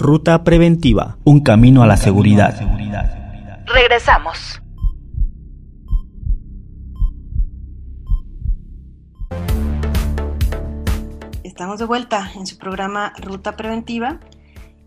Ruta 0.00 0.44
Preventiva, 0.44 1.18
un 1.24 1.40
camino 1.40 1.82
a 1.82 1.86
la 1.88 1.96
seguridad. 1.96 2.56
Regresamos. 3.66 4.62
Estamos 11.42 11.80
de 11.80 11.84
vuelta 11.84 12.30
en 12.36 12.46
su 12.46 12.58
programa 12.58 13.12
Ruta 13.18 13.56
Preventiva 13.56 14.20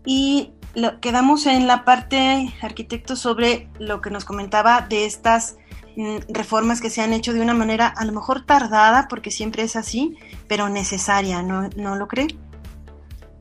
y 0.06 0.54
quedamos 1.02 1.44
en 1.44 1.66
la 1.66 1.84
parte, 1.84 2.50
arquitecto, 2.62 3.14
sobre 3.14 3.68
lo 3.78 4.00
que 4.00 4.08
nos 4.08 4.24
comentaba 4.24 4.80
de 4.80 5.04
estas 5.04 5.58
mm, 5.94 6.32
reformas 6.32 6.80
que 6.80 6.88
se 6.88 7.02
han 7.02 7.12
hecho 7.12 7.34
de 7.34 7.42
una 7.42 7.52
manera 7.52 7.86
a 7.86 8.06
lo 8.06 8.12
mejor 8.12 8.46
tardada, 8.46 9.08
porque 9.10 9.30
siempre 9.30 9.62
es 9.62 9.76
así, 9.76 10.16
pero 10.48 10.70
necesaria, 10.70 11.42
¿no, 11.42 11.68
¿no 11.76 11.96
lo 11.96 12.08
cree? 12.08 12.28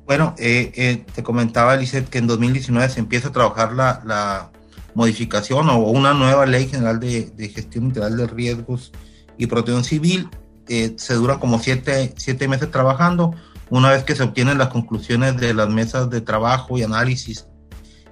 Bueno, 0.06 0.36
eh, 0.38 0.72
eh, 0.76 1.06
te 1.14 1.24
comentaba, 1.24 1.76
Lizeth, 1.76 2.10
que 2.10 2.18
en 2.18 2.28
2019 2.28 2.90
se 2.90 3.00
empieza 3.00 3.30
a 3.30 3.32
trabajar 3.32 3.74
la, 3.74 4.52
modificación 4.94 5.70
o 5.70 5.78
una 5.78 6.14
nueva 6.14 6.46
ley 6.46 6.68
general 6.68 7.00
de, 7.00 7.52
gestión 7.56 7.86
integral 7.86 8.18
de 8.18 8.28
riesgos 8.28 8.92
y 9.38 9.48
protección 9.48 9.86
civil. 9.86 10.30
Eh, 10.68 10.96
se 10.98 11.14
dura 11.14 11.40
como 11.40 11.60
siete, 11.60 12.14
siete 12.18 12.50
meses 12.50 12.72
trabajando. 12.72 13.34
Una 13.70 13.90
vez 13.92 14.04
que 14.04 14.16
se 14.16 14.24
obtienen 14.24 14.58
las 14.58 14.68
conclusiones 14.68 15.38
de 15.38 15.54
las 15.54 15.70
mesas 15.70 16.10
de 16.10 16.20
trabajo 16.20 16.78
y 16.78 16.84
análisis 16.84 17.48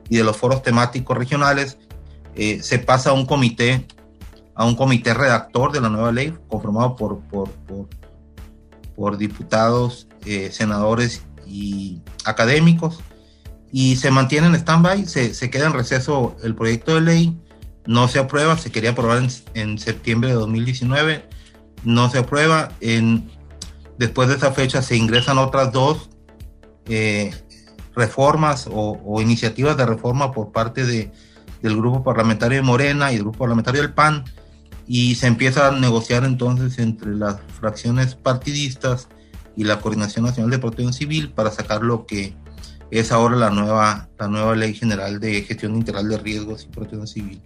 y 0.09 0.15
de 0.15 0.23
los 0.23 0.37
foros 0.37 0.63
temáticos 0.63 1.17
regionales, 1.17 1.77
se 2.61 2.79
pasa 2.79 3.09
a 3.09 3.13
un 3.13 3.25
comité, 3.25 3.85
a 4.55 4.63
un 4.63 4.77
comité 4.77 5.13
redactor 5.13 5.73
de 5.73 5.81
la 5.81 5.89
nueva 5.89 6.13
ley, 6.13 6.33
conformado 6.47 6.95
por, 6.95 7.19
por, 7.23 7.49
por, 7.49 7.89
por 8.95 9.17
diputados, 9.17 10.07
senadores 10.49 11.23
y 11.49 12.01
académicos 12.25 12.99
y 13.71 13.97
se 13.97 14.11
mantiene 14.11 14.47
en 14.47 14.55
stand-by, 14.55 15.05
se, 15.05 15.33
se, 15.33 15.49
queda 15.49 15.67
en 15.67 15.73
receso 15.73 16.35
el 16.43 16.55
proyecto 16.55 16.95
de 16.95 17.01
ley, 17.01 17.37
no 17.85 18.07
se 18.07 18.19
aprueba, 18.19 18.57
se 18.57 18.71
quería 18.71 18.91
aprobar 18.91 19.21
en, 19.53 19.77
septiembre 19.77 20.29
de 20.29 20.35
2019, 20.35 21.25
no 21.83 22.09
se 22.09 22.19
aprueba, 22.19 22.71
en, 22.81 23.29
después 23.97 24.29
de 24.29 24.35
esa 24.35 24.51
fecha 24.51 24.81
se 24.81 24.95
ingresan 24.95 25.37
otras 25.37 25.71
dos 25.71 26.09
eh, 26.85 27.31
reformas 27.95 28.67
o, 28.71 29.21
iniciativas 29.21 29.77
de 29.77 29.85
reforma 29.85 30.31
por 30.31 30.51
parte 30.51 30.85
de, 30.85 31.11
del 31.61 31.77
grupo 31.77 32.03
parlamentario 32.03 32.57
de 32.57 32.63
Morena 32.63 33.11
y 33.11 33.15
del 33.15 33.23
grupo 33.23 33.39
parlamentario 33.39 33.81
del 33.81 33.93
PAN, 33.93 34.25
y 34.87 35.15
se 35.15 35.27
empieza 35.27 35.67
a 35.67 35.71
negociar 35.71 36.23
entonces 36.23 36.79
entre 36.79 37.13
las 37.13 37.37
fracciones 37.59 38.15
partidistas 38.15 39.07
y 39.59 39.65
la 39.65 39.81
Coordinación 39.81 40.23
Nacional 40.23 40.51
de 40.51 40.57
Protección 40.57 40.93
Civil 40.93 41.31
para 41.31 41.51
sacar 41.51 41.81
lo 41.81 42.05
que 42.05 42.33
es 42.91 43.11
ahora 43.11 43.35
la 43.35 43.49
nueva, 43.49 44.07
la 44.17 44.29
nueva 44.29 44.55
Ley 44.55 44.73
General 44.73 45.19
de 45.19 45.41
Gestión 45.41 45.75
Integral 45.75 46.07
de 46.07 46.17
Riesgos 46.17 46.63
y 46.63 46.67
Protección 46.67 47.07
Civil. 47.07 47.41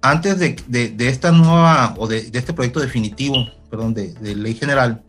Antes 0.00 0.38
de, 0.38 0.56
de, 0.88 1.08
esta 1.08 1.30
nueva, 1.30 1.94
o 1.98 2.08
de, 2.08 2.30
de, 2.30 2.38
este 2.38 2.54
proyecto 2.54 2.80
definitivo, 2.80 3.46
perdón, 3.70 3.92
de, 3.92 4.14
Ley 4.34 4.54
General, 4.54 5.02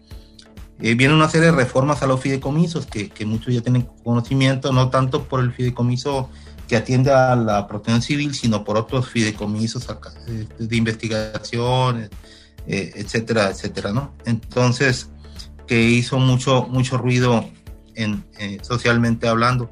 eh, 0.82 0.94
viene 0.96 1.14
una 1.14 1.30
serie 1.30 1.48
de 1.48 1.54
reformas 1.54 2.04
a 2.04 2.06
los 2.06 2.20
fideicomisos 2.20 2.86
que, 2.86 3.08
que, 3.10 3.26
muchos 3.26 3.54
ya 3.54 3.62
tienen 3.62 3.88
conocimiento, 4.04 4.74
no 4.74 4.90
tanto 4.90 5.24
por 5.24 5.40
el 5.40 5.54
fideicomiso 5.54 6.30
que 6.68 6.76
atiende 6.76 7.14
a 7.14 7.38
la 7.38 7.66
protección 7.66 8.02
civil, 8.02 8.36
sino 8.36 8.66
por 8.66 8.76
otros 8.76 9.08
fideicomisos 9.08 9.88
eh, 10.28 10.48
de 10.60 10.76
investigación, 10.76 12.10
eh, 12.68 12.92
etcétera, 12.94 13.52
etcétera, 13.52 13.94
¿no? 13.94 14.14
Entonces, 14.26 15.08
que 15.68 15.82
hizo 15.82 16.20
mucho, 16.20 16.68
mucho 16.70 16.98
ruido 16.98 17.50
en, 17.96 18.24
eh, 18.40 18.60
socialmente 18.62 19.28
hablando. 19.28 19.72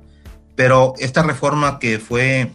Pero 0.55 0.93
esta 0.99 1.23
reforma 1.23 1.79
que 1.79 1.99
fue 1.99 2.51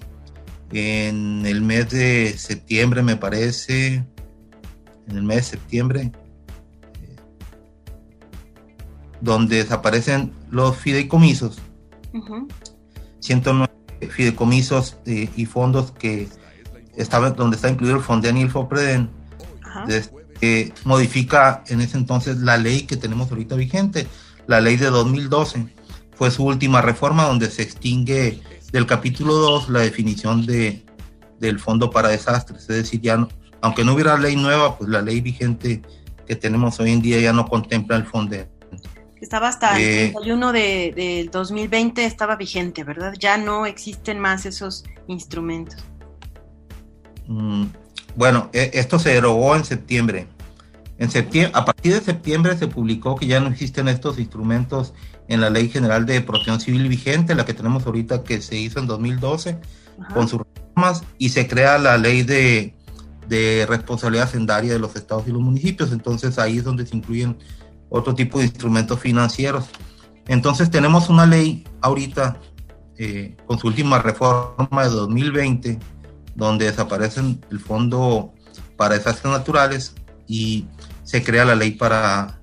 en 0.73 1.47
el 1.47 1.63
mes 1.63 1.91
de 1.91 2.35
septiembre, 2.37 3.03
me 3.03 3.17
parece, 3.17 4.05
en 5.09 5.17
el 5.17 5.23
mes 5.23 5.37
de 5.37 5.43
septiembre, 5.43 6.13
eh, 7.03 7.17
donde 9.21 9.57
desaparecen 9.57 10.33
los 10.51 10.77
fideicomisos, 10.77 11.59
109 13.21 13.73
fideicomisos 14.11 14.97
eh, 15.07 15.29
y 15.37 15.47
fondos 15.47 15.93
que 15.93 16.29
estaban, 16.97 17.35
donde 17.35 17.57
está 17.57 17.69
incluido 17.69 17.97
el 17.97 18.03
Fonden 18.03 18.37
y 18.37 18.43
el 18.43 18.51
FOPREDEN, 18.51 19.11
que 20.41 20.73
modifica 20.85 21.65
en 21.69 21.81
ese 21.81 21.97
entonces 21.97 22.39
la 22.39 22.57
ley 22.57 22.83
que 22.83 22.97
tenemos 22.97 23.31
ahorita 23.31 23.57
vigente, 23.57 24.07
la 24.47 24.61
ley 24.61 24.77
de 24.77 24.91
2012. 24.91 25.67
Fue 26.15 26.31
su 26.31 26.45
última 26.45 26.81
reforma 26.81 27.25
donde 27.25 27.51
se 27.51 27.63
extingue 27.63 28.43
del 28.73 28.87
capítulo 28.87 29.35
2 29.35 29.69
la 29.71 29.81
definición 29.81 30.47
de, 30.47 30.85
del 31.39 31.59
Fondo 31.59 31.91
para 31.91 32.09
Desastres. 32.09 32.63
Es 32.63 32.69
decir, 32.69 33.01
ya 33.01 33.27
aunque 33.61 33.85
no 33.85 33.95
hubiera 33.95 34.17
ley 34.19 34.37
nueva, 34.37 34.77
pues 34.79 34.89
la 34.91 35.03
ley 35.03 35.21
vigente 35.21 35.83
que 36.27 36.37
tenemos 36.37 36.79
hoy 36.81 36.93
en 36.93 37.03
día 37.03 37.21
ya 37.21 37.33
no 37.33 37.47
contempla 37.47 37.97
el 37.97 38.05
fondo. 38.05 38.37
Estaba 39.21 39.49
hasta 39.49 39.79
el 39.81 40.13
31 40.13 40.51
eh, 40.51 40.93
de, 40.95 41.03
del 41.03 41.31
2020, 41.31 42.05
estaba 42.05 42.37
vigente, 42.37 42.85
¿verdad? 42.85 43.15
Ya 43.19 43.39
no 43.39 43.67
existen 43.67 44.19
más 44.19 44.47
esos 44.47 44.85
instrumentos. 45.07 45.83
Bueno, 48.17 48.51
e, 48.53 48.71
esto 48.75 48.99
se 48.99 49.11
derogó 49.11 49.55
en 49.55 49.65
septiembre. 49.65 50.27
En 50.99 51.11
septiembre, 51.11 51.53
a 51.55 51.65
partir 51.65 51.93
de 51.93 52.01
septiembre 52.01 52.57
se 52.57 52.69
publicó 52.69 53.17
que 53.17 53.27
ya 53.27 53.39
no 53.41 53.49
existen 53.49 53.89
estos 53.89 54.19
instrumentos 54.19 54.95
en 55.29 55.41
la 55.41 55.51
Ley 55.51 55.69
General 55.69 56.07
de 56.07 56.23
Protección 56.23 56.59
Civil 56.61 56.89
vigente, 56.89 57.35
la 57.35 57.45
que 57.45 57.53
tenemos 57.53 57.85
ahorita 57.87 58.25
que 58.25 58.41
se 58.41 58.57
hizo 58.57 58.79
en 58.79 58.87
2012, 58.87 59.59
con 60.15 60.29
sus 60.29 60.41
reformas, 60.41 61.05
y 61.19 61.29
se 61.29 61.47
crea 61.47 61.79
la 61.79 61.99
Ley 61.99 62.23
de, 62.23 62.75
de 63.29 63.67
Responsabilidad 63.69 64.29
Hacendaria 64.29 64.73
de 64.73 64.79
los 64.79 64.97
estados 64.97 65.29
y 65.29 65.33
los 65.33 65.43
municipios. 65.43 65.93
Entonces 65.93 66.39
ahí 66.39 66.59
es 66.59 66.65
donde 66.65 66.87
se 66.87 66.97
incluyen 66.97 67.37
otro 67.91 68.15
tipo 68.15 68.39
de 68.39 68.47
instrumentos 68.47 68.99
financieros. 68.99 69.67
Entonces 70.29 70.71
tenemos 70.71 71.09
una 71.09 71.27
ley 71.27 71.65
ahorita 71.81 72.41
eh, 72.99 73.37
con 73.47 73.59
su 73.59 73.69
última 73.69 73.99
reforma 73.99 74.85
de 74.85 74.91
2020 74.91 75.79
donde 76.37 76.67
desaparecen 76.67 77.45
el 77.51 77.59
fondo 77.59 78.33
para 78.77 78.95
desastres 78.95 79.33
naturales 79.33 79.95
y 80.29 80.67
se 81.03 81.25
crea 81.25 81.45
la 81.45 81.55
ley 81.55 81.73
para 81.73 82.41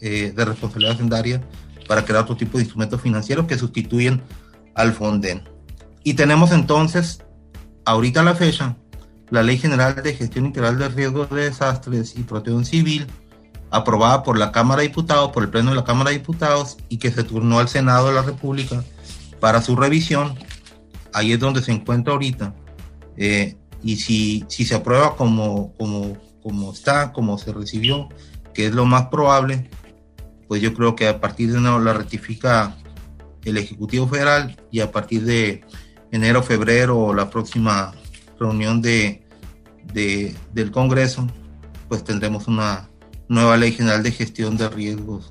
eh, 0.00 0.32
de 0.34 0.44
responsabilidad 0.44 0.94
hacendaria 0.94 1.42
para 1.86 2.04
crear 2.04 2.22
otro 2.22 2.36
tipo 2.36 2.58
de 2.58 2.64
instrumentos 2.64 3.00
financieros 3.00 3.46
que 3.46 3.58
sustituyen 3.58 4.22
al 4.74 4.92
Fonden. 4.92 5.42
Y 6.02 6.14
tenemos 6.14 6.52
entonces, 6.52 7.22
ahorita 7.84 8.20
a 8.20 8.24
la 8.24 8.34
fecha, 8.34 8.76
la 9.30 9.42
Ley 9.42 9.58
General 9.58 9.94
de 9.94 10.14
Gestión 10.14 10.46
Integral 10.46 10.78
de 10.78 10.88
Riesgos 10.88 11.30
de 11.30 11.42
Desastres 11.44 12.16
y 12.16 12.22
Protección 12.22 12.64
Civil, 12.64 13.06
aprobada 13.70 14.22
por 14.22 14.38
la 14.38 14.52
Cámara 14.52 14.82
de 14.82 14.88
Diputados, 14.88 15.30
por 15.30 15.42
el 15.42 15.50
Pleno 15.50 15.70
de 15.70 15.76
la 15.76 15.84
Cámara 15.84 16.10
de 16.10 16.18
Diputados, 16.18 16.78
y 16.88 16.98
que 16.98 17.10
se 17.10 17.24
turnó 17.24 17.58
al 17.58 17.68
Senado 17.68 18.08
de 18.08 18.14
la 18.14 18.22
República 18.22 18.82
para 19.38 19.60
su 19.62 19.76
revisión. 19.76 20.34
Ahí 21.12 21.32
es 21.32 21.40
donde 21.40 21.62
se 21.62 21.72
encuentra 21.72 22.12
ahorita. 22.12 22.54
Eh, 23.16 23.56
y 23.82 23.96
si, 23.96 24.44
si 24.48 24.64
se 24.64 24.74
aprueba 24.74 25.16
como, 25.16 25.72
como, 25.74 26.16
como 26.42 26.72
está, 26.72 27.12
como 27.12 27.38
se 27.38 27.52
recibió, 27.52 28.08
que 28.54 28.66
es 28.66 28.74
lo 28.74 28.84
más 28.84 29.06
probable, 29.06 29.70
pues 30.48 30.60
yo 30.60 30.74
creo 30.74 30.96
que 30.96 31.08
a 31.08 31.20
partir 31.20 31.52
de 31.52 31.58
enero 31.58 31.78
la 31.78 31.92
ratifica 31.92 32.76
el 33.44 33.56
Ejecutivo 33.56 34.06
Federal 34.06 34.56
y 34.70 34.80
a 34.80 34.90
partir 34.90 35.24
de 35.24 35.62
enero, 36.12 36.42
febrero 36.42 37.14
la 37.14 37.30
próxima 37.30 37.92
reunión 38.38 38.82
de, 38.82 39.22
de, 39.92 40.34
del 40.52 40.70
Congreso, 40.70 41.26
pues 41.88 42.04
tendremos 42.04 42.48
una 42.48 42.88
nueva 43.28 43.56
ley 43.56 43.72
general 43.72 44.02
de 44.02 44.12
gestión 44.12 44.56
de 44.56 44.68
riesgos 44.68 45.30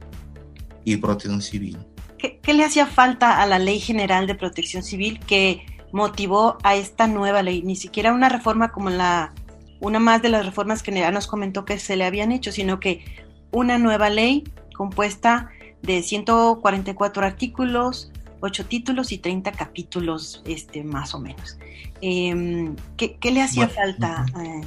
y 0.86 0.98
protección 0.98 1.42
civil. 1.42 1.78
¿Qué, 2.18 2.40
¿Qué, 2.42 2.54
le 2.54 2.66
hacía 2.66 2.86
falta 2.86 3.42
a 3.42 3.46
la 3.46 3.60
ley 3.60 3.80
general 3.80 4.28
de 4.28 4.36
protección 4.36 4.84
civil 4.84 5.20
que 5.20 5.66
motivó 5.92 6.58
a 6.64 6.76
esta 6.76 7.08
nueva 7.08 7.42
ley, 7.44 7.62
ni 7.64 7.76
siquiera 7.76 8.14
una 8.14 8.30
reforma 8.30 8.72
como 8.72 8.90
la, 8.90 9.34
una 9.80 10.00
más 10.00 10.22
de 10.22 10.30
las 10.30 10.46
reformas 10.46 10.84
que 10.84 10.92
ya 10.92 11.12
nos 11.12 11.28
comentó 11.28 11.66
que 11.66 11.80
se 11.80 11.96
le 11.96 12.06
habían 12.06 12.32
hecho, 12.32 12.52
sino 12.52 12.80
que 12.80 13.04
una 13.52 13.78
nueva 13.78 14.10
ley 14.10 14.44
compuesta 14.76 15.50
de 15.82 16.04
144 16.04 17.26
artículos, 17.26 18.12
8 18.42 18.66
títulos 18.66 19.12
y 19.12 19.18
30 19.18 19.52
capítulos, 19.54 20.44
este, 20.46 20.84
más 20.84 21.14
o 21.14 21.20
menos. 21.20 21.58
Em, 22.02 22.76
¿qué, 22.96 23.18
le 23.32 23.42
hacía 23.42 23.68
falta, 23.68 24.26
eh, 24.42 24.62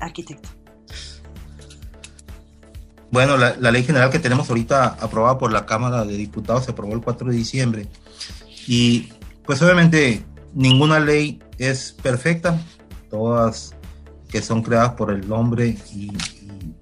arquitecto? 0.00 0.48
Bueno, 3.10 3.36
la, 3.38 3.56
la, 3.56 3.70
ley 3.70 3.84
general 3.84 4.10
que 4.10 4.18
tenemos 4.18 4.50
ahorita 4.50 4.96
aprobada 5.00 5.38
por 5.38 5.50
la 5.50 5.64
Cámara 5.64 6.04
de 6.04 6.16
Diputados 6.16 6.66
se 6.66 6.72
aprobó 6.72 6.92
el 6.92 7.00
4 7.00 7.30
de 7.30 7.36
diciembre. 7.36 7.86
Y 8.66 9.08
pues 9.44 9.62
obviamente 9.62 10.24
ninguna 10.58 10.98
ley 10.98 11.40
es 11.58 11.92
perfecta, 11.92 12.60
todas 13.10 13.76
que 14.28 14.42
son 14.42 14.62
creadas 14.62 14.94
por 14.94 15.12
el 15.12 15.30
hombre 15.32 15.78
y, 15.94 16.10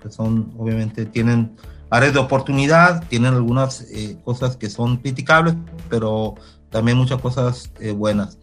que 0.00 0.10
son, 0.10 0.52
obviamente, 0.56 1.04
tienen 1.04 1.54
áreas 1.90 2.14
de 2.14 2.18
oportunidad, 2.18 3.06
tienen 3.08 3.34
algunas 3.34 3.82
eh, 3.92 4.16
cosas 4.24 4.56
que 4.56 4.70
son 4.70 4.96
criticables, 4.96 5.54
pero 5.90 6.36
también 6.70 6.96
muchas 6.96 7.20
cosas 7.20 7.70
eh, 7.78 7.92
buenas. 7.92 8.38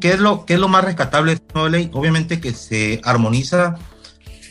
¿Qué 0.00 0.10
es, 0.10 0.20
lo, 0.20 0.44
¿Qué 0.44 0.54
es 0.54 0.60
lo 0.60 0.68
más 0.68 0.84
rescatable 0.84 1.30
de 1.30 1.36
esta 1.36 1.54
nueva 1.54 1.70
ley? 1.70 1.90
Obviamente 1.94 2.40
que 2.40 2.52
se 2.52 3.00
armoniza 3.04 3.76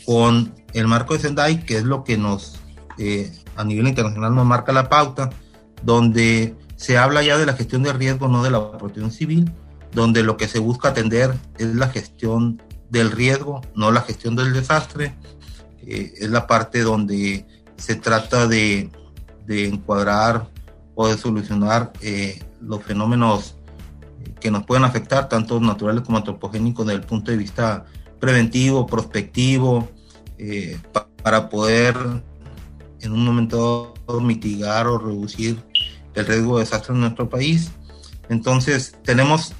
con 0.04 0.52
el 0.72 0.88
marco 0.88 1.14
de 1.14 1.20
Sendai, 1.20 1.64
que 1.64 1.76
es 1.76 1.84
lo 1.84 2.02
que 2.02 2.18
nos, 2.18 2.56
eh, 2.98 3.32
a 3.54 3.62
nivel 3.62 3.86
internacional, 3.86 4.34
nos 4.34 4.46
marca 4.46 4.72
la 4.72 4.88
pauta, 4.88 5.30
donde 5.84 6.56
se 6.74 6.98
habla 6.98 7.22
ya 7.22 7.38
de 7.38 7.46
la 7.46 7.52
gestión 7.52 7.84
de 7.84 7.92
riesgo, 7.92 8.26
no 8.26 8.42
de 8.42 8.50
la 8.50 8.72
protección 8.78 9.12
civil, 9.12 9.52
donde 9.94 10.22
lo 10.22 10.36
que 10.36 10.48
se 10.48 10.58
busca 10.58 10.88
atender 10.88 11.34
es 11.58 11.74
la 11.74 11.88
gestión 11.88 12.62
del 12.90 13.10
riesgo, 13.10 13.62
no 13.74 13.90
la 13.90 14.02
gestión 14.02 14.36
del 14.36 14.52
desastre. 14.52 15.14
Eh, 15.86 16.14
es 16.18 16.30
la 16.30 16.46
parte 16.46 16.82
donde 16.82 17.46
se 17.76 17.96
trata 17.96 18.46
de, 18.46 18.90
de 19.46 19.68
encuadrar 19.68 20.48
o 20.94 21.08
de 21.08 21.18
solucionar 21.18 21.92
eh, 22.00 22.42
los 22.60 22.82
fenómenos 22.82 23.56
que 24.40 24.50
nos 24.50 24.64
pueden 24.64 24.84
afectar, 24.84 25.28
tanto 25.28 25.60
naturales 25.60 26.02
como 26.04 26.18
antropogénicos, 26.18 26.86
desde 26.86 27.00
el 27.00 27.06
punto 27.06 27.30
de 27.30 27.36
vista 27.36 27.84
preventivo, 28.20 28.86
prospectivo, 28.86 29.88
eh, 30.38 30.78
para 31.22 31.48
poder 31.48 31.96
en 33.00 33.12
un 33.12 33.24
momento 33.24 33.94
mitigar 34.20 34.86
o 34.86 34.98
reducir 34.98 35.62
el 36.14 36.26
riesgo 36.26 36.58
de 36.58 36.64
desastre 36.64 36.94
en 36.94 37.00
nuestro 37.00 37.28
país. 37.28 37.70
Entonces, 38.28 38.96
tenemos 39.02 39.54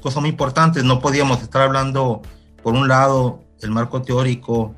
cosas 0.00 0.20
muy 0.20 0.30
importantes. 0.30 0.84
No 0.84 1.00
podíamos 1.00 1.42
estar 1.42 1.62
hablando, 1.62 2.22
por 2.62 2.74
un 2.74 2.88
lado, 2.88 3.44
el 3.60 3.70
marco 3.70 4.02
teórico 4.02 4.74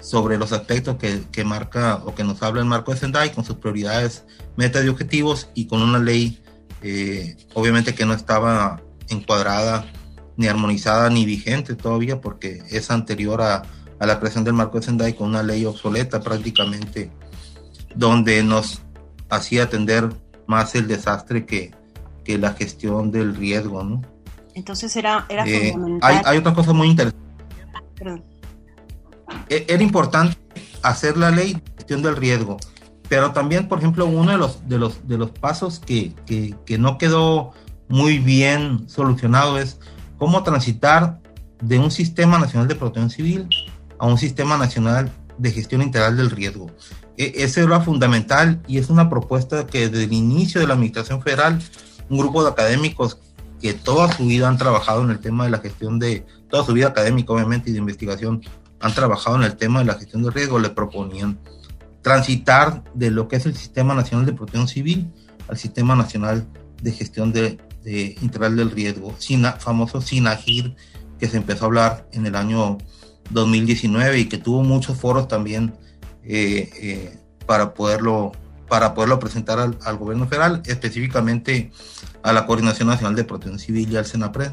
sobre 0.00 0.38
los 0.38 0.52
aspectos 0.52 0.96
que, 0.96 1.24
que 1.32 1.44
marca 1.44 2.02
o 2.04 2.14
que 2.14 2.22
nos 2.22 2.42
habla 2.42 2.60
el 2.60 2.66
marco 2.68 2.92
de 2.92 2.98
Sendai 2.98 3.32
con 3.32 3.44
sus 3.44 3.56
prioridades, 3.56 4.24
metas 4.56 4.84
y 4.84 4.88
objetivos 4.88 5.48
y 5.54 5.66
con 5.66 5.82
una 5.82 5.98
ley, 5.98 6.40
eh, 6.82 7.36
obviamente 7.54 7.94
que 7.94 8.06
no 8.06 8.14
estaba 8.14 8.80
encuadrada 9.08 9.84
ni 10.36 10.46
armonizada 10.46 11.10
ni 11.10 11.24
vigente 11.24 11.74
todavía 11.74 12.20
porque 12.20 12.62
es 12.70 12.90
anterior 12.90 13.40
a, 13.42 13.62
la 13.98 14.20
creación 14.20 14.44
del 14.44 14.52
marco 14.52 14.78
de 14.78 14.84
Sendai 14.84 15.14
con 15.14 15.28
una 15.28 15.42
ley 15.42 15.64
obsoleta 15.64 16.20
prácticamente, 16.20 17.10
donde 17.94 18.42
nos 18.42 18.82
hacía 19.30 19.64
atender 19.64 20.10
más 20.46 20.74
el 20.74 20.86
desastre 20.86 21.46
que, 21.46 21.72
que 22.22 22.38
la 22.38 22.52
gestión 22.52 23.10
del 23.10 23.34
riesgo, 23.34 23.82
¿no? 23.82 24.02
Entonces 24.56 24.96
era, 24.96 25.26
era 25.28 25.46
Eh, 25.46 25.72
fundamental. 25.72 26.10
hay, 26.12 26.22
hay 26.24 26.38
otra 26.38 26.54
cosa 26.54 26.72
muy 26.72 26.88
interesante. 26.88 27.24
Perdón. 27.94 28.24
E- 29.50 29.66
Era 29.68 29.82
importante 29.82 30.36
hacer 30.82 31.16
la 31.18 31.30
ley 31.30 31.52
de 31.54 31.62
gestión 31.76 32.02
del 32.02 32.16
riesgo, 32.16 32.56
pero 33.08 33.32
también, 33.32 33.68
por 33.68 33.78
ejemplo, 33.78 34.06
uno 34.06 34.32
de 34.32 34.38
los, 34.38 34.66
de 34.68 34.78
los, 34.78 35.06
de 35.06 35.18
los 35.18 35.30
pasos 35.30 35.78
que, 35.78 36.14
que, 36.24 36.54
que 36.64 36.78
no 36.78 36.96
quedó 36.96 37.52
muy 37.88 38.18
bien 38.18 38.88
solucionado 38.88 39.58
es 39.58 39.78
cómo 40.16 40.42
transitar 40.42 41.20
de 41.62 41.78
un 41.78 41.90
sistema 41.90 42.38
nacional 42.38 42.66
de 42.66 42.74
protección 42.76 43.10
civil 43.10 43.48
a 43.98 44.06
un 44.06 44.16
sistema 44.18 44.56
nacional 44.56 45.12
de 45.38 45.50
gestión 45.52 45.82
integral 45.82 46.16
del 46.16 46.30
riesgo. 46.30 46.70
E- 47.18 47.32
Ese 47.36 47.62
era 47.62 47.80
fundamental 47.80 48.62
y 48.66 48.78
es 48.78 48.88
una 48.88 49.10
propuesta 49.10 49.66
que 49.66 49.88
desde 49.90 50.04
el 50.04 50.12
inicio 50.14 50.62
de 50.62 50.66
la 50.66 50.74
Administración 50.74 51.20
Federal, 51.20 51.58
un 52.08 52.18
grupo 52.18 52.42
de 52.42 52.50
académicos 52.50 53.18
que 53.60 53.74
toda 53.74 54.12
su 54.12 54.26
vida 54.26 54.48
han 54.48 54.58
trabajado 54.58 55.02
en 55.02 55.10
el 55.10 55.18
tema 55.18 55.44
de 55.44 55.50
la 55.50 55.58
gestión 55.58 55.98
de, 55.98 56.26
toda 56.48 56.64
su 56.64 56.72
vida 56.72 56.88
académica 56.88 57.32
obviamente 57.32 57.70
y 57.70 57.72
de 57.72 57.78
investigación, 57.78 58.42
han 58.80 58.94
trabajado 58.94 59.36
en 59.36 59.42
el 59.42 59.56
tema 59.56 59.80
de 59.80 59.86
la 59.86 59.94
gestión 59.94 60.22
de 60.22 60.30
riesgo, 60.30 60.58
le 60.58 60.70
proponían 60.70 61.38
transitar 62.02 62.84
de 62.94 63.10
lo 63.10 63.26
que 63.26 63.36
es 63.36 63.46
el 63.46 63.56
Sistema 63.56 63.94
Nacional 63.94 64.26
de 64.26 64.32
Protección 64.32 64.68
Civil 64.68 65.10
al 65.48 65.56
Sistema 65.56 65.96
Nacional 65.96 66.46
de 66.82 66.92
Gestión 66.92 67.32
de, 67.32 67.58
de 67.82 68.16
Integral 68.20 68.56
del 68.56 68.70
Riesgo, 68.70 69.14
SINA, 69.18 69.52
famoso 69.52 70.00
SINAGIR, 70.00 70.76
que 71.18 71.28
se 71.28 71.36
empezó 71.36 71.64
a 71.64 71.66
hablar 71.66 72.08
en 72.12 72.26
el 72.26 72.36
año 72.36 72.78
2019 73.30 74.18
y 74.18 74.24
que 74.26 74.38
tuvo 74.38 74.62
muchos 74.62 74.96
foros 74.98 75.28
también 75.28 75.74
eh, 76.22 76.70
eh, 76.80 77.18
para, 77.46 77.74
poderlo, 77.74 78.32
para 78.68 78.94
poderlo 78.94 79.18
presentar 79.18 79.58
al, 79.58 79.96
gobierno 79.96 80.26
federal, 80.26 80.62
específicamente 80.66 81.70
a 82.22 82.32
la 82.32 82.46
Coordinación 82.46 82.88
Nacional 82.88 83.14
de 83.14 83.24
Protección 83.24 83.58
Civil 83.58 83.90
y 83.90 83.96
al 83.96 84.06
SENAPRED. 84.06 84.52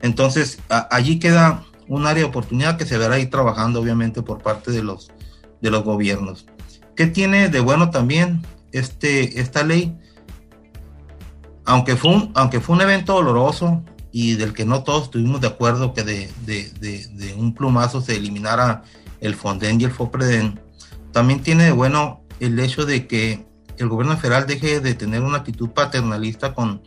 Entonces, 0.00 0.58
allí 0.90 1.18
queda 1.18 1.64
un 1.88 2.06
área 2.06 2.22
de 2.22 2.28
oportunidad 2.28 2.76
que 2.76 2.86
se 2.86 2.98
verá 2.98 3.16
ahí 3.16 3.26
trabajando, 3.26 3.80
obviamente, 3.80 4.22
por 4.22 4.42
parte 4.42 4.70
de 4.70 4.82
los, 4.82 5.10
de 5.60 5.70
los 5.70 5.84
gobiernos. 5.84 6.46
¿Qué 6.96 7.06
tiene 7.06 7.48
de 7.48 7.60
bueno 7.60 7.90
también 7.90 8.46
este, 8.72 9.40
esta 9.40 9.62
ley? 9.62 9.96
Aunque 11.64 11.96
fue, 11.96 12.12
un, 12.12 12.32
aunque 12.34 12.60
fue 12.60 12.76
un 12.76 12.82
evento 12.82 13.14
doloroso 13.14 13.84
y 14.10 14.34
del 14.34 14.52
que 14.52 14.64
no 14.64 14.82
todos 14.82 15.04
estuvimos 15.04 15.40
de 15.40 15.46
acuerdo 15.46 15.94
que 15.94 16.02
de, 16.02 16.30
de, 16.44 16.70
de, 16.80 17.06
de 17.08 17.34
un 17.34 17.54
plumazo 17.54 18.00
se 18.00 18.16
eliminara 18.16 18.82
el 19.20 19.34
Fonden 19.34 19.80
y 19.80 19.84
el 19.84 19.92
FOPREDEN, 19.92 20.60
también 21.12 21.42
tiene 21.42 21.64
de 21.64 21.72
bueno 21.72 22.21
el 22.42 22.58
hecho 22.58 22.84
de 22.84 23.06
que 23.06 23.46
el 23.78 23.88
gobierno 23.88 24.16
federal 24.16 24.46
deje 24.48 24.80
de 24.80 24.94
tener 24.94 25.22
una 25.22 25.38
actitud 25.38 25.70
paternalista 25.70 26.54
con, 26.54 26.82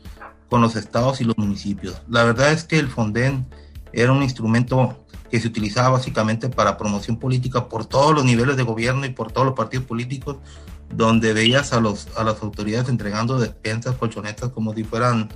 con 0.49 0.61
los 0.61 0.75
estados 0.75 1.21
y 1.21 1.23
los 1.23 1.37
municipios. 1.37 2.01
La 2.09 2.25
verdad 2.25 2.51
es 2.51 2.65
que 2.65 2.77
el 2.77 2.89
Fonden 2.89 3.47
era 3.93 4.11
un 4.11 4.21
instrumento 4.21 5.05
que 5.31 5.39
se 5.39 5.47
utilizaba 5.47 5.89
básicamente 5.89 6.49
para 6.49 6.77
promoción 6.77 7.17
política 7.17 7.69
por 7.69 7.85
todos 7.85 8.13
los 8.13 8.25
niveles 8.25 8.57
de 8.57 8.63
gobierno 8.63 9.05
y 9.05 9.11
por 9.11 9.31
todos 9.31 9.47
los 9.47 9.55
partidos 9.55 9.85
políticos, 9.85 10.37
donde 10.93 11.31
veías 11.31 11.71
a, 11.71 11.79
los, 11.79 12.09
a 12.17 12.25
las 12.25 12.43
autoridades 12.43 12.89
entregando 12.89 13.39
despensas, 13.39 13.95
colchonetas, 13.95 14.49
como 14.49 14.73
si 14.73 14.83
fueran 14.83 15.29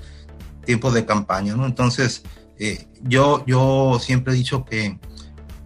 tiempos 0.65 0.93
de 0.93 1.05
campaña, 1.05 1.55
¿no? 1.55 1.65
Entonces, 1.65 2.23
eh, 2.59 2.89
yo, 3.03 3.45
yo 3.47 3.97
siempre 4.01 4.33
he 4.33 4.35
dicho 4.35 4.65
que, 4.65 4.99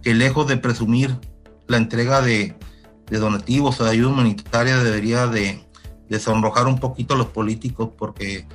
que 0.00 0.14
lejos 0.14 0.46
de 0.46 0.58
presumir 0.58 1.18
la 1.66 1.76
entrega 1.76 2.22
de, 2.22 2.56
de 3.10 3.18
donativos 3.18 3.80
o 3.80 3.84
de 3.84 3.90
ayuda 3.90 4.08
humanitaria, 4.08 4.78
debería 4.78 5.26
de, 5.26 5.64
de 6.08 6.18
sonrojar 6.18 6.66
un 6.66 6.78
poquito 6.78 7.14
a 7.14 7.16
los 7.16 7.28
políticos, 7.28 7.90
porque 7.96 8.46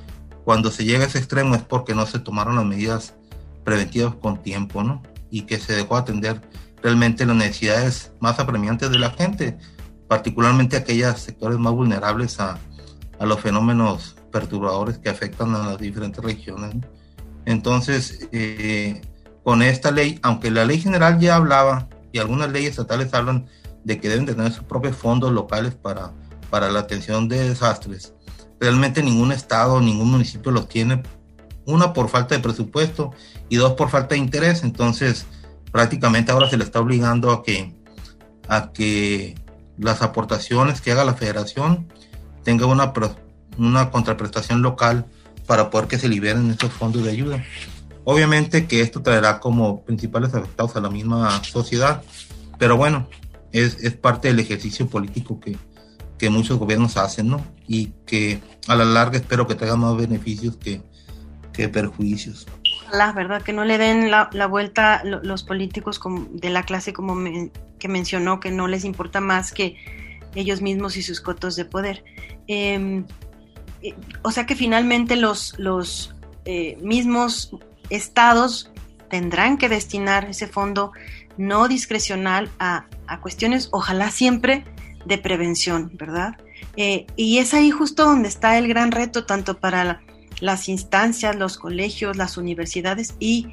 cuando 0.44 0.70
se 0.70 0.84
llega 0.84 1.04
a 1.04 1.06
ese 1.06 1.18
extremo 1.18 1.54
es 1.54 1.62
porque 1.62 1.94
no 1.94 2.06
se 2.06 2.18
tomaron 2.18 2.56
las 2.56 2.64
medidas 2.64 3.14
preventivas 3.64 4.14
con 4.14 4.42
tiempo, 4.42 4.82
¿no? 4.82 5.02
Y 5.30 5.42
que 5.42 5.58
se 5.58 5.74
dejó 5.74 5.96
atender 5.96 6.40
realmente 6.82 7.26
las 7.26 7.36
necesidades 7.36 8.12
más 8.20 8.38
apremiantes 8.38 8.90
de 8.90 8.98
la 8.98 9.10
gente, 9.10 9.58
particularmente 10.08 10.76
aquellos 10.76 11.20
sectores 11.20 11.58
más 11.58 11.72
vulnerables 11.72 12.40
a, 12.40 12.58
a 13.18 13.26
los 13.26 13.40
fenómenos 13.40 14.16
perturbadores 14.32 14.98
que 14.98 15.10
afectan 15.10 15.54
a 15.54 15.58
las 15.70 15.78
diferentes 15.78 16.24
regiones. 16.24 16.74
Entonces, 17.44 18.28
eh, 18.32 19.02
con 19.44 19.62
esta 19.62 19.90
ley, 19.90 20.18
aunque 20.22 20.50
la 20.50 20.64
ley 20.64 20.80
general 20.80 21.18
ya 21.20 21.36
hablaba 21.36 21.88
y 22.12 22.18
algunas 22.18 22.50
leyes 22.50 22.70
estatales 22.70 23.12
hablan 23.14 23.46
de 23.84 24.00
que 24.00 24.08
deben 24.08 24.26
tener 24.26 24.52
sus 24.52 24.64
propios 24.64 24.96
fondos 24.96 25.32
locales 25.32 25.74
para, 25.74 26.12
para 26.50 26.70
la 26.70 26.80
atención 26.80 27.28
de 27.28 27.48
desastres, 27.48 28.14
realmente 28.60 29.02
ningún 29.02 29.32
estado, 29.32 29.80
ningún 29.80 30.10
municipio 30.10 30.52
los 30.52 30.68
tiene, 30.68 31.02
una 31.66 31.92
por 31.92 32.08
falta 32.08 32.34
de 32.34 32.42
presupuesto 32.42 33.12
y 33.48 33.56
dos 33.56 33.72
por 33.72 33.90
falta 33.90 34.14
de 34.14 34.20
interés, 34.20 34.62
entonces 34.62 35.26
prácticamente 35.72 36.32
ahora 36.32 36.50
se 36.50 36.56
le 36.56 36.64
está 36.64 36.80
obligando 36.80 37.30
a 37.30 37.42
que, 37.42 37.74
a 38.48 38.72
que 38.72 39.34
las 39.78 40.02
aportaciones 40.02 40.80
que 40.80 40.92
haga 40.92 41.04
la 41.04 41.14
federación 41.14 41.88
tenga 42.44 42.66
una, 42.66 42.92
una 43.58 43.90
contraprestación 43.90 44.62
local 44.62 45.06
para 45.46 45.70
poder 45.70 45.88
que 45.88 45.98
se 45.98 46.08
liberen 46.08 46.50
estos 46.50 46.72
fondos 46.72 47.04
de 47.04 47.10
ayuda. 47.10 47.44
Obviamente 48.04 48.66
que 48.66 48.80
esto 48.80 49.02
traerá 49.02 49.40
como 49.40 49.82
principales 49.82 50.34
afectados 50.34 50.76
a 50.76 50.80
la 50.80 50.90
misma 50.90 51.42
sociedad, 51.44 52.02
pero 52.58 52.76
bueno, 52.76 53.08
es, 53.52 53.78
es 53.82 53.94
parte 53.94 54.28
del 54.28 54.40
ejercicio 54.40 54.88
político 54.88 55.40
que, 55.40 55.56
que 56.18 56.30
muchos 56.30 56.58
gobiernos 56.58 56.96
hacen, 56.96 57.28
¿no? 57.28 57.44
Y 57.66 57.92
que 58.06 58.40
a 58.68 58.76
la 58.76 58.84
larga 58.84 59.18
espero 59.18 59.46
que 59.46 59.54
traiga 59.54 59.76
más 59.76 59.96
beneficios 59.96 60.56
que, 60.56 60.82
que 61.52 61.68
perjuicios. 61.68 62.46
La 62.92 63.12
verdad, 63.12 63.42
que 63.42 63.52
no 63.52 63.64
le 63.64 63.78
den 63.78 64.10
la, 64.10 64.28
la 64.32 64.46
vuelta 64.46 65.02
lo, 65.04 65.22
los 65.22 65.42
políticos 65.42 66.00
de 66.32 66.50
la 66.50 66.64
clase 66.64 66.92
como 66.92 67.16
que 67.78 67.88
mencionó, 67.88 68.40
que 68.40 68.50
no 68.50 68.68
les 68.68 68.84
importa 68.84 69.20
más 69.20 69.52
que 69.52 69.76
ellos 70.34 70.62
mismos 70.62 70.96
y 70.96 71.02
sus 71.02 71.20
cotos 71.20 71.56
de 71.56 71.64
poder. 71.64 72.04
Eh, 72.48 73.04
eh, 73.82 73.94
o 74.22 74.30
sea 74.30 74.46
que 74.46 74.54
finalmente 74.54 75.16
los, 75.16 75.58
los 75.58 76.14
eh, 76.44 76.76
mismos 76.82 77.56
estados 77.88 78.70
tendrán 79.08 79.58
que 79.58 79.68
destinar 79.68 80.26
ese 80.26 80.46
fondo 80.46 80.92
no 81.40 81.68
discrecional 81.68 82.50
a, 82.58 82.86
a 83.06 83.20
cuestiones, 83.20 83.70
ojalá 83.72 84.10
siempre, 84.10 84.64
de 85.06 85.16
prevención, 85.16 85.90
¿verdad? 85.94 86.36
Eh, 86.76 87.06
y 87.16 87.38
es 87.38 87.54
ahí 87.54 87.70
justo 87.70 88.04
donde 88.04 88.28
está 88.28 88.58
el 88.58 88.68
gran 88.68 88.92
reto, 88.92 89.24
tanto 89.24 89.58
para 89.58 89.84
la, 89.84 90.00
las 90.40 90.68
instancias, 90.68 91.34
los 91.34 91.56
colegios, 91.56 92.16
las 92.16 92.36
universidades 92.36 93.14
y, 93.18 93.48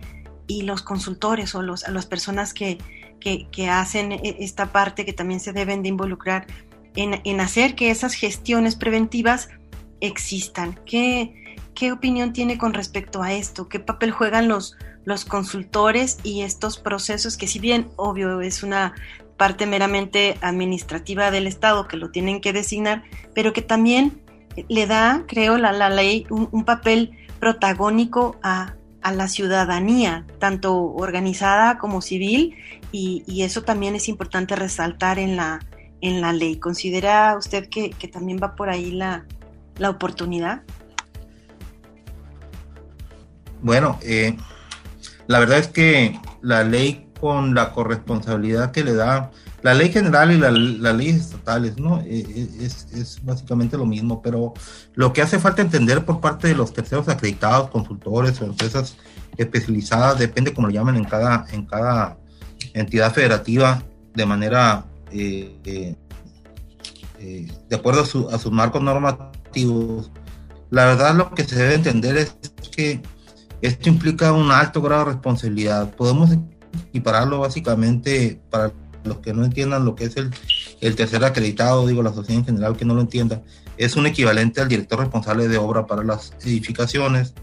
y 0.48 0.64
los 0.64 0.82
consultores 0.82 1.56
o 1.56 1.62
los, 1.62 1.88
las 1.88 2.06
personas 2.06 2.54
que, 2.54 2.78
que, 3.22 3.48
que, 3.52 3.70
hacen 3.70 4.12
esta 4.22 4.74
parte 4.74 5.06
que 5.06 5.14
también 5.14 5.40
se 5.40 5.54
deben 5.54 5.82
de 5.82 5.90
involucrar 5.90 6.46
en, 6.96 7.22
en 7.24 7.40
hacer 7.40 7.76
que 7.76 7.90
esas 7.90 8.14
gestiones 8.14 8.76
preventivas 8.76 9.48
existan. 10.02 10.78
¿Qué, 10.86 11.47
¿qué, 11.78 11.92
opinión 11.92 12.34
tiene 12.34 12.58
con 12.58 12.74
respecto 12.74 13.22
a 13.22 13.34
esto? 13.34 13.70
¿Qué 13.70 13.80
papel 13.80 14.12
juegan 14.12 14.48
los, 14.48 14.76
los 15.06 15.26
consultores 15.26 16.18
y 16.24 16.42
estos 16.42 16.78
procesos 16.80 17.38
que 17.38 17.48
si 17.48 17.60
bien 17.60 17.88
obvio 17.96 18.42
es 18.42 18.64
una 18.64 18.96
parte 19.38 19.68
meramente 19.68 20.38
administrativa 20.42 21.30
del 21.30 21.46
Estado 21.46 21.88
que 21.88 21.98
lo 21.98 22.10
tienen 22.10 22.42
que 22.42 22.54
designar, 22.54 23.04
pero 23.36 23.54
que 23.54 23.62
también 23.62 24.22
le 24.68 24.88
da, 24.88 25.24
creo, 25.28 25.58
la, 25.58 25.72
la 25.72 25.92
ley 25.92 26.26
un, 26.32 26.66
papel 26.66 27.12
protagónico 27.40 28.38
a, 28.42 28.74
a, 29.04 29.12
la 29.12 29.28
ciudadanía, 29.28 30.26
tanto 30.40 30.76
organizada 30.76 31.78
como 31.78 32.02
civil, 32.02 32.56
y, 32.92 33.24
y, 33.28 33.44
eso 33.44 33.62
también 33.62 33.94
es 33.94 34.10
importante 34.10 34.56
resaltar 34.56 35.20
en 35.20 35.36
la, 35.36 35.60
en 36.02 36.22
la 36.22 36.34
ley. 36.34 36.58
¿Considera 36.58 37.38
usted 37.38 37.70
que, 37.70 37.92
que 37.92 38.08
también 38.08 38.40
va 38.42 38.56
por 38.56 38.70
ahí 38.70 38.90
la, 38.90 39.26
la 39.78 39.92
oportunidad? 39.92 40.64
Bueno, 43.62 44.00
eh, 44.04 44.38
la 45.28 45.40
verdad 45.40 45.60
es 45.60 45.68
que 45.68 46.20
la 46.42 46.64
ley 46.64 47.10
con 47.20 47.56
la 47.56 47.72
corresponsabilidad 47.72 48.72
que 48.72 48.84
le 48.84 48.94
da, 48.94 49.32
la 49.64 49.74
ley 49.74 49.92
general 49.92 50.32
y 50.32 50.38
las 50.38 50.96
leyes 50.96 51.16
estatales, 51.16 51.78
¿no? 51.78 52.00
Eh, 52.02 52.26
eh, 52.30 52.48
es, 52.62 53.20
básicamente 53.24 53.76
lo 53.76 53.86
mismo, 53.86 54.22
pero 54.22 54.54
lo 54.94 55.14
que 55.14 55.24
hace 55.24 55.40
falta 55.40 55.64
entender 55.64 56.06
por 56.06 56.22
parte 56.22 56.48
de 56.48 56.56
los 56.56 56.74
terceros 56.74 57.10
acreditados, 57.10 57.70
consultores 57.72 58.40
o 58.40 58.46
empresas 58.46 58.96
especializadas, 59.36 60.20
depende 60.20 60.54
como 60.54 60.68
lo 60.68 60.74
llaman 60.74 60.96
en 60.96 61.06
cada, 61.06 61.46
en 61.52 61.66
cada 61.66 62.18
entidad 62.74 63.12
federativa, 63.14 63.82
de 64.14 64.26
manera, 64.26 64.86
de 65.12 65.96
acuerdo 67.72 68.02
a, 68.02 68.06
su, 68.06 68.30
a 68.30 68.38
sus 68.38 68.52
marcos 68.52 68.82
normativos. 68.82 70.12
La 70.70 70.86
verdad 70.86 71.16
lo 71.16 71.32
que 71.32 71.44
se 71.44 71.56
debe 71.56 71.76
entender 71.76 72.18
es 72.18 72.36
que 72.72 73.02
esto 73.62 73.90
implica 73.90 74.32
un 74.34 74.52
alto 74.52 74.82
grado 74.82 75.06
de 75.06 75.12
responsabilidad. 75.14 75.96
Podemos 75.96 76.30
equipararlo 76.90 77.40
básicamente 77.40 78.40
para 78.50 78.72
los 79.04 79.18
que 79.20 79.34
no 79.34 79.46
entiendan 79.46 79.86
lo 79.86 79.96
que 79.96 80.06
es 80.06 80.18
el, 80.18 80.32
el 80.82 80.96
tercer 80.96 81.24
acreditado, 81.24 81.88
digo 81.88 82.04
la 82.04 82.14
sociedad 82.14 82.40
en 82.40 82.46
general 82.46 82.76
que 82.76 82.86
no 82.86 82.94
lo 82.94 83.02
entienda, 83.02 83.42
es 83.78 83.96
un 83.96 84.06
equivalente 84.06 84.62
al 84.62 84.68
director 84.68 85.00
responsable 85.00 85.48
de 85.48 85.58
obra 85.58 85.86
para 85.86 86.04
las 86.04 86.34
edificaciones. 86.42 87.34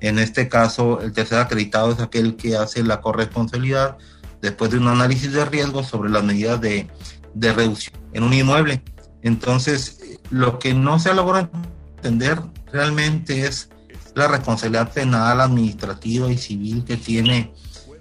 En 0.00 0.18
este 0.18 0.48
caso, 0.48 1.00
el 1.00 1.12
tercer 1.12 1.38
acreditado 1.38 1.92
es 1.92 2.00
aquel 2.00 2.36
que 2.36 2.56
hace 2.56 2.82
la 2.82 3.00
corresponsabilidad 3.00 3.96
después 4.42 4.70
de 4.70 4.78
un 4.78 4.88
análisis 4.88 5.32
de 5.32 5.44
riesgo 5.44 5.82
sobre 5.82 6.10
las 6.10 6.22
medidas 6.22 6.60
de, 6.60 6.86
de 7.34 7.52
reducción 7.52 7.98
en 8.12 8.22
un 8.22 8.32
inmueble. 8.32 8.82
Entonces, 9.22 10.20
lo 10.30 10.58
que 10.58 10.74
no 10.74 10.98
se 10.98 11.10
ha 11.10 11.14
logrado 11.14 11.48
entender 11.96 12.40
realmente 12.70 13.46
es 13.46 13.70
la 14.16 14.28
responsabilidad 14.28 14.92
penal, 14.92 15.42
administrativa 15.42 16.32
y 16.32 16.38
civil 16.38 16.84
que 16.84 16.96
tiene 16.96 17.52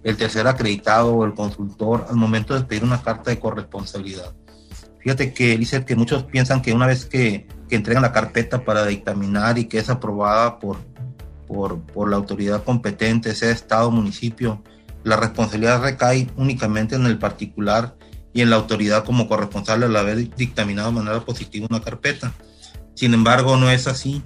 el 0.01 0.15
tercer 0.15 0.47
acreditado 0.47 1.13
o 1.13 1.25
el 1.25 1.33
consultor 1.33 2.05
al 2.09 2.15
momento 2.15 2.53
de 2.53 2.63
pedir 2.63 2.85
una 2.85 3.01
carta 3.01 3.31
de 3.31 3.39
corresponsabilidad. 3.39 4.33
Fíjate 4.99 5.33
que 5.33 5.57
dice 5.57 5.83
que 5.83 5.95
muchos 5.95 6.23
piensan 6.23 6.61
que 6.61 6.73
una 6.73 6.87
vez 6.87 7.05
que, 7.05 7.47
que, 7.67 7.75
entregan 7.75 8.01
la 8.01 8.13
carpeta 8.13 8.63
para 8.63 8.85
dictaminar 8.85 9.57
y 9.57 9.65
que 9.65 9.77
es 9.77 9.89
aprobada 9.89 10.57
por, 10.57 10.77
por, 11.47 11.81
por 11.81 12.09
la 12.09 12.15
autoridad 12.15 12.63
competente, 12.63 13.35
sea 13.35 13.51
Estado 13.51 13.91
municipio, 13.91 14.63
la 15.03 15.17
responsabilidad 15.17 15.83
recae 15.83 16.29
únicamente 16.37 16.95
en 16.95 17.05
el 17.07 17.19
particular 17.19 17.95
y 18.33 18.41
en 18.41 18.49
la 18.49 18.55
autoridad 18.55 19.03
como 19.03 19.27
corresponsable 19.27 19.85
al 19.85 19.95
haber 19.97 20.33
dictaminado 20.35 20.89
de 20.89 20.95
manera 20.95 21.19
positiva 21.25 21.67
una 21.69 21.81
carpeta. 21.81 22.31
Sin 22.93 23.13
embargo, 23.13 23.57
no 23.57 23.69
es 23.69 23.87
así. 23.87 24.23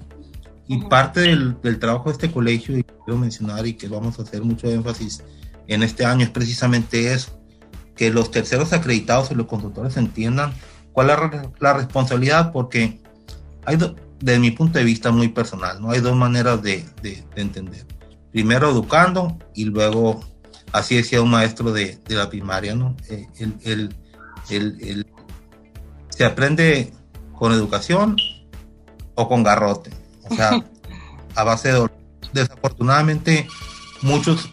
Y 0.70 0.78
parte 0.82 1.22
del, 1.22 1.56
trabajo 1.80 2.10
de 2.10 2.12
este 2.12 2.30
colegio, 2.30 2.78
y 2.78 2.84
quiero 2.84 3.18
mencionar 3.18 3.66
y 3.66 3.74
que 3.74 3.88
vamos 3.88 4.20
a 4.20 4.22
hacer 4.22 4.44
mucho 4.44 4.70
énfasis 4.70 5.24
en 5.66 5.82
este 5.82 6.04
año, 6.04 6.22
es 6.22 6.30
precisamente 6.30 7.12
eso, 7.12 7.40
que 7.96 8.12
los 8.12 8.30
terceros 8.30 8.72
acreditados 8.72 9.32
y 9.32 9.34
los 9.34 9.48
consultores 9.48 9.96
entiendan 9.96 10.52
cuál 10.92 11.10
es 11.10 11.16
la, 11.58 11.72
responsabilidad, 11.72 12.52
porque 12.52 13.00
hay, 13.64 13.78
desde 14.20 14.38
mi 14.38 14.52
punto 14.52 14.78
de 14.78 14.84
vista 14.84 15.10
muy 15.10 15.30
personal, 15.30 15.82
¿no? 15.82 15.90
hay 15.90 15.98
dos 15.98 16.14
maneras 16.14 16.62
de, 16.62 16.84
entender. 17.34 17.84
Primero 18.30 18.70
educando 18.70 19.36
y 19.52 19.64
luego, 19.64 20.20
así 20.70 20.94
decía 20.94 21.20
un 21.20 21.30
maestro 21.30 21.72
de, 21.72 21.98
la 22.06 22.30
primaria, 22.30 22.76
¿no? 22.76 22.94
Eh, 23.08 23.26
el, 23.64 23.92
se 26.10 26.24
aprende 26.24 26.92
con 27.36 27.50
educación 27.50 28.14
o 29.16 29.26
con 29.28 29.42
garrote. 29.42 29.99
O 30.30 30.34
sea, 30.34 30.64
a 31.34 31.44
base 31.44 31.68
de 31.68 31.74
dolor. 31.74 31.92
Desafortunadamente, 32.32 33.48
muchos 34.02 34.50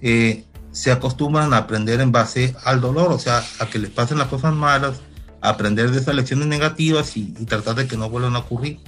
eh, 0.00 0.44
se 0.72 0.90
acostumbran 0.90 1.52
a 1.54 1.58
aprender 1.58 2.00
en 2.00 2.12
base 2.12 2.54
al 2.64 2.80
dolor, 2.80 3.12
o 3.12 3.18
sea, 3.18 3.42
a 3.58 3.66
que 3.66 3.78
les 3.78 3.90
pasen 3.90 4.18
las 4.18 4.28
cosas 4.28 4.54
malas, 4.54 5.00
aprender 5.40 5.90
de 5.90 6.00
esas 6.00 6.14
lecciones 6.14 6.46
negativas 6.46 7.16
y, 7.16 7.32
tratar 7.46 7.74
de 7.74 7.86
que 7.86 7.96
no 7.96 8.08
vuelvan 8.08 8.36
a 8.36 8.40
ocurrir. 8.40 8.80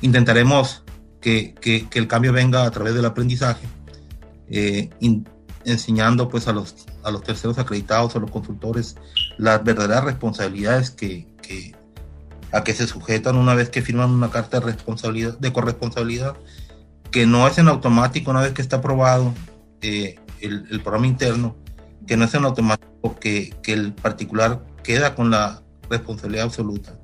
Intentaremos 0.00 0.82
que, 1.20 1.54
que, 1.60 1.86
el 1.92 2.08
cambio 2.08 2.32
venga 2.32 2.64
a 2.64 2.70
través 2.70 2.94
del 2.94 3.04
aprendizaje, 3.04 3.66
eh, 4.48 4.90
enseñando 5.64 6.28
pues 6.28 6.48
a 6.48 6.52
los, 6.52 6.86
a 7.02 7.10
los 7.10 7.22
terceros 7.22 7.58
acreditados, 7.58 8.14
a 8.16 8.20
los 8.20 8.30
consultores, 8.30 8.96
las 9.36 9.62
verdaderas 9.64 10.04
responsabilidades 10.04 10.90
que, 10.90 11.26
que, 11.42 11.74
a 12.52 12.64
que 12.64 12.72
se 12.72 12.86
sujetan 12.86 13.36
una 13.36 13.54
vez 13.54 13.70
que 13.70 13.82
firman 13.82 14.10
una 14.10 14.30
carta 14.30 14.60
de 14.60 14.66
responsabilidad, 14.66 15.38
de 15.38 15.52
corresponsabilidad, 15.52 16.36
que 17.10 17.26
no 17.26 17.46
es 17.46 17.58
en 17.58 17.68
automático 17.68 18.30
una 18.30 18.40
vez 18.40 18.52
que 18.52 18.62
está 18.62 18.76
aprobado 18.76 19.34
eh, 19.80 20.18
el, 20.40 20.80
programa 20.80 21.06
interno, 21.06 21.56
que 22.06 22.16
no 22.16 22.24
es 22.24 22.34
en 22.34 22.44
automático 22.44 23.16
que, 23.20 23.54
el 23.66 23.92
particular 23.92 24.64
queda 24.82 25.14
con 25.14 25.30
la 25.30 25.62
responsabilidad 25.90 26.46
absoluta. 26.46 26.98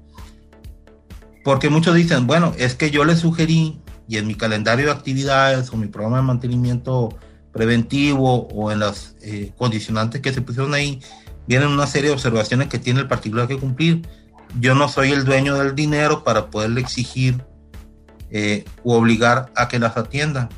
Porque 1.45 1.69
muchos 1.69 1.95
dicen, 1.95 2.27
bueno, 2.27 2.55
es 2.59 2.75
que 2.75 2.91
yo 2.91 3.05
le 3.05 3.17
sugerí 3.17 3.81
y 4.09 4.17
en 4.17 4.27
mi 4.27 4.35
calendario 4.35 4.87
de 4.87 4.93
actividades 4.93 5.71
o 5.71 5.77
mi 5.77 5.89
programa 5.89 6.19
de 6.19 6.23
mantenimiento 6.23 7.19
preventivo 7.53 8.49
o 8.49 8.73
en 8.73 8.81
las 8.81 9.15
eh, 9.23 9.53
condicionantes 9.57 10.21
que 10.21 10.33
se 10.33 10.43
pusieron 10.43 10.75
ahí, 10.75 11.01
vienen 11.47 11.69
una 11.69 11.87
serie 11.87 12.09
de 12.09 12.15
observaciones 12.15 12.69
que 12.69 12.79
tiene 12.79 13.01
el 13.01 13.09
particular 13.09 13.47
que 13.47 13.59
cumplir 13.59 14.03
yo 14.61 14.75
no 14.75 14.89
soy 14.89 15.13
el 15.13 15.25
dueño 15.25 15.57
del 15.57 15.75
dinero 15.75 16.25
para 16.25 16.47
poderle 16.51 16.81
exigir 16.81 17.45
eh, 18.31 18.65
u 18.83 18.93
obligar 18.93 19.53
a 19.57 19.69
que 19.69 19.79
las 19.79 19.97
atienda. 19.97 20.49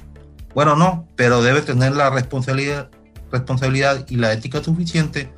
Bueno, 0.54 0.76
no, 0.76 1.06
pero 1.16 1.42
debe 1.42 1.62
tener 1.62 1.94
la 1.94 2.10
responsabilidad, 2.10 2.90
responsabilidad 3.30 4.06
y 4.08 4.16
la 4.16 4.32
ética 4.32 4.62
suficiente 4.62 5.30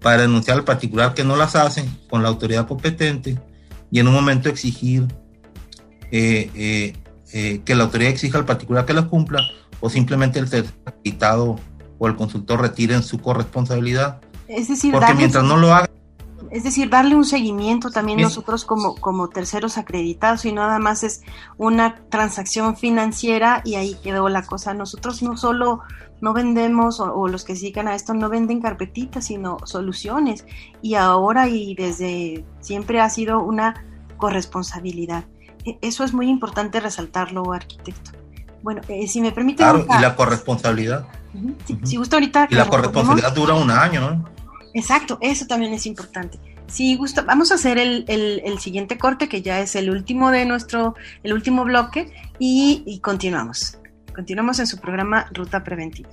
para 0.00 0.22
denunciar 0.22 0.58
al 0.58 0.64
particular 0.64 1.14
que 1.14 1.24
no 1.24 1.36
las 1.36 1.56
hace 1.56 1.88
con 2.08 2.22
la 2.22 2.28
autoridad 2.28 2.66
competente 2.66 3.38
y 3.90 4.00
en 4.00 4.08
un 4.08 4.14
momento 4.14 4.48
exigir 4.48 5.06
eh, 6.10 6.94
eh, 7.32 7.60
que 7.64 7.74
la 7.74 7.84
autoridad 7.84 8.12
exija 8.12 8.38
al 8.38 8.44
particular 8.44 8.86
que 8.86 8.92
las 8.92 9.06
cumpla 9.06 9.40
o 9.80 9.90
simplemente 9.90 10.38
el 10.38 10.48
certificado 10.48 11.58
o 11.98 12.06
el 12.06 12.16
consultor 12.16 12.60
retiren 12.60 13.02
su 13.02 13.18
corresponsabilidad. 13.18 14.20
Es 14.48 14.68
decir, 14.68 14.92
porque 14.92 15.14
mientras 15.14 15.44
no 15.44 15.56
lo 15.56 15.74
haga 15.74 15.90
es 16.54 16.62
decir, 16.62 16.88
darle 16.88 17.16
un 17.16 17.24
seguimiento 17.24 17.90
también 17.90 18.20
nosotros 18.20 18.64
como, 18.64 18.94
como 18.94 19.28
terceros 19.28 19.76
acreditados 19.76 20.44
y 20.44 20.52
nada 20.52 20.78
más 20.78 21.02
es 21.02 21.22
una 21.56 21.96
transacción 22.10 22.76
financiera 22.76 23.60
y 23.64 23.74
ahí 23.74 23.96
quedó 24.04 24.28
la 24.28 24.44
cosa. 24.46 24.72
Nosotros 24.72 25.20
no 25.20 25.36
solo 25.36 25.80
no 26.20 26.32
vendemos 26.32 27.00
o, 27.00 27.26
los 27.26 27.42
que 27.42 27.56
sigan 27.56 27.88
a 27.88 27.96
esto 27.96 28.14
no 28.14 28.28
venden 28.28 28.60
carpetitas, 28.62 29.24
sino 29.24 29.56
soluciones 29.64 30.46
y 30.80 30.94
ahora 30.94 31.48
y 31.48 31.74
desde 31.74 32.44
siempre 32.60 33.00
ha 33.00 33.10
sido 33.10 33.42
una 33.42 33.84
corresponsabilidad. 34.16 35.24
E, 35.64 35.76
eso 35.82 36.04
es 36.04 36.14
muy 36.14 36.28
importante 36.28 36.78
resaltarlo, 36.78 37.52
arquitecto. 37.52 38.12
Bueno, 38.62 38.80
eh, 38.86 39.08
si 39.08 39.20
me 39.20 39.32
permite... 39.32 39.64
Claro, 39.64 39.84
y 39.90 40.00
la 40.00 40.14
corresponsabilidad. 40.14 41.04
Si 41.82 41.96
gusta 41.96 42.14
ahorita... 42.14 42.46
Y 42.48 42.54
la 42.54 42.68
corresponsabilidad 42.68 43.34
dura 43.34 43.54
un 43.54 43.72
año, 43.72 44.08
¿eh? 44.12 44.18
Exacto, 44.74 45.18
eso 45.20 45.46
también 45.46 45.72
es 45.72 45.86
importante. 45.86 46.38
Si 46.66 46.96
gusta, 46.96 47.22
vamos 47.22 47.52
a 47.52 47.54
hacer 47.54 47.78
el, 47.78 48.04
el, 48.08 48.58
siguiente 48.58 48.98
corte, 48.98 49.28
que 49.28 49.40
ya 49.40 49.60
es 49.60 49.76
el 49.76 49.90
último 49.90 50.30
de 50.30 50.44
nuestro, 50.44 50.96
el 51.22 51.32
último 51.32 51.64
bloque, 51.64 52.12
y, 52.38 52.82
y 52.84 52.98
continuamos. 52.98 53.78
Continuamos 54.14 54.58
en 54.58 54.66
su 54.66 54.78
programa 54.78 55.26
Ruta 55.32 55.62
Preventiva. 55.62 56.10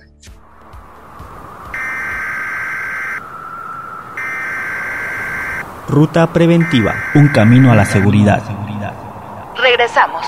Ruta 5.88 6.32
Preventiva, 6.32 6.94
un 7.14 7.28
camino 7.28 7.72
a 7.72 7.74
la 7.74 7.84
seguridad. 7.84 8.42
Regresamos. 9.60 10.26